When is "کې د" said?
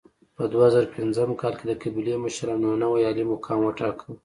1.59-1.71